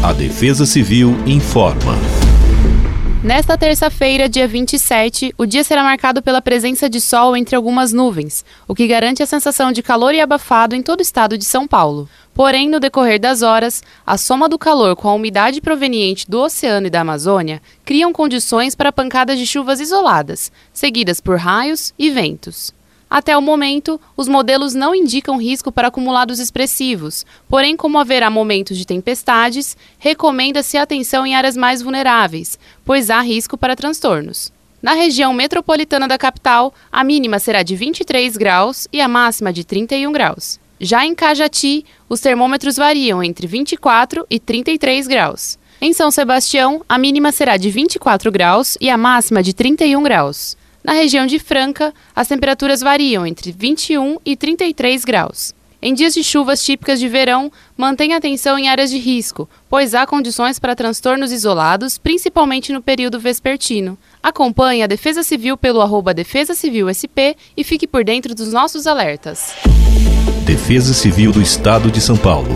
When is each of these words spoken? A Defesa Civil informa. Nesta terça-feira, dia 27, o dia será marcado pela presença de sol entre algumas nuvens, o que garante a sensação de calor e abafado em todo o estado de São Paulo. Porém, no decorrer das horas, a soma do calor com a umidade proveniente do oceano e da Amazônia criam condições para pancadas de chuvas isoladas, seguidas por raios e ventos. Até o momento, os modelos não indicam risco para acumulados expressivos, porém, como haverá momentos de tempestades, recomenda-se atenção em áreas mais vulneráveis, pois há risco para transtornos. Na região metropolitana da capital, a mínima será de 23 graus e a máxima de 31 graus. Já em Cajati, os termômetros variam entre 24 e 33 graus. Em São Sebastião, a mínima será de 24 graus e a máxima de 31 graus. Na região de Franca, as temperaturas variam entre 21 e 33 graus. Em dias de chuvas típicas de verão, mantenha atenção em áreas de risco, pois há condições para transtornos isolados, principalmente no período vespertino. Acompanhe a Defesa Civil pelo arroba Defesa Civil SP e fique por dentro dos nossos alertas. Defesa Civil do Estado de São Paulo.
A 0.00 0.12
Defesa 0.12 0.64
Civil 0.64 1.12
informa. 1.26 1.96
Nesta 3.22 3.58
terça-feira, 3.58 4.28
dia 4.28 4.46
27, 4.46 5.34
o 5.36 5.44
dia 5.44 5.64
será 5.64 5.82
marcado 5.82 6.22
pela 6.22 6.40
presença 6.40 6.88
de 6.88 7.00
sol 7.00 7.36
entre 7.36 7.56
algumas 7.56 7.92
nuvens, 7.92 8.44
o 8.68 8.76
que 8.76 8.86
garante 8.86 9.24
a 9.24 9.26
sensação 9.26 9.72
de 9.72 9.82
calor 9.82 10.14
e 10.14 10.20
abafado 10.20 10.76
em 10.76 10.82
todo 10.82 11.00
o 11.00 11.02
estado 11.02 11.36
de 11.36 11.44
São 11.44 11.66
Paulo. 11.66 12.08
Porém, 12.32 12.68
no 12.68 12.78
decorrer 12.78 13.18
das 13.18 13.42
horas, 13.42 13.82
a 14.06 14.16
soma 14.16 14.48
do 14.48 14.56
calor 14.56 14.94
com 14.94 15.08
a 15.08 15.14
umidade 15.14 15.60
proveniente 15.60 16.30
do 16.30 16.42
oceano 16.42 16.86
e 16.86 16.90
da 16.90 17.00
Amazônia 17.00 17.60
criam 17.84 18.12
condições 18.12 18.76
para 18.76 18.92
pancadas 18.92 19.36
de 19.36 19.46
chuvas 19.46 19.80
isoladas, 19.80 20.52
seguidas 20.72 21.20
por 21.20 21.38
raios 21.38 21.92
e 21.98 22.08
ventos. 22.08 22.72
Até 23.10 23.36
o 23.36 23.40
momento, 23.40 23.98
os 24.16 24.28
modelos 24.28 24.74
não 24.74 24.94
indicam 24.94 25.38
risco 25.38 25.72
para 25.72 25.88
acumulados 25.88 26.38
expressivos, 26.38 27.24
porém, 27.48 27.76
como 27.76 27.98
haverá 27.98 28.28
momentos 28.28 28.76
de 28.76 28.86
tempestades, 28.86 29.76
recomenda-se 29.98 30.76
atenção 30.76 31.26
em 31.26 31.34
áreas 31.34 31.56
mais 31.56 31.80
vulneráveis, 31.80 32.58
pois 32.84 33.08
há 33.08 33.20
risco 33.20 33.56
para 33.56 33.76
transtornos. 33.76 34.52
Na 34.82 34.92
região 34.92 35.32
metropolitana 35.32 36.06
da 36.06 36.18
capital, 36.18 36.72
a 36.92 37.02
mínima 37.02 37.38
será 37.38 37.62
de 37.62 37.74
23 37.74 38.36
graus 38.36 38.86
e 38.92 39.00
a 39.00 39.08
máxima 39.08 39.52
de 39.52 39.64
31 39.64 40.12
graus. 40.12 40.60
Já 40.80 41.04
em 41.04 41.14
Cajati, 41.14 41.84
os 42.08 42.20
termômetros 42.20 42.76
variam 42.76 43.22
entre 43.22 43.46
24 43.46 44.24
e 44.30 44.38
33 44.38 45.08
graus. 45.08 45.58
Em 45.80 45.92
São 45.92 46.10
Sebastião, 46.10 46.84
a 46.88 46.98
mínima 46.98 47.32
será 47.32 47.56
de 47.56 47.70
24 47.70 48.30
graus 48.30 48.76
e 48.80 48.88
a 48.88 48.96
máxima 48.96 49.42
de 49.42 49.52
31 49.52 50.02
graus. 50.02 50.56
Na 50.82 50.92
região 50.92 51.26
de 51.26 51.38
Franca, 51.38 51.92
as 52.14 52.28
temperaturas 52.28 52.80
variam 52.80 53.26
entre 53.26 53.52
21 53.52 54.18
e 54.24 54.36
33 54.36 55.04
graus. 55.04 55.54
Em 55.80 55.94
dias 55.94 56.12
de 56.12 56.24
chuvas 56.24 56.64
típicas 56.64 56.98
de 56.98 57.06
verão, 57.06 57.52
mantenha 57.76 58.16
atenção 58.16 58.58
em 58.58 58.68
áreas 58.68 58.90
de 58.90 58.98
risco, 58.98 59.48
pois 59.70 59.94
há 59.94 60.04
condições 60.06 60.58
para 60.58 60.74
transtornos 60.74 61.30
isolados, 61.30 61.98
principalmente 61.98 62.72
no 62.72 62.82
período 62.82 63.20
vespertino. 63.20 63.96
Acompanhe 64.20 64.82
a 64.82 64.88
Defesa 64.88 65.22
Civil 65.22 65.56
pelo 65.56 65.80
arroba 65.80 66.12
Defesa 66.12 66.52
Civil 66.52 66.88
SP 66.90 67.38
e 67.56 67.62
fique 67.62 67.86
por 67.86 68.02
dentro 68.02 68.34
dos 68.34 68.52
nossos 68.52 68.88
alertas. 68.88 69.54
Defesa 70.44 70.92
Civil 70.92 71.30
do 71.30 71.40
Estado 71.40 71.92
de 71.92 72.00
São 72.00 72.16
Paulo. 72.16 72.54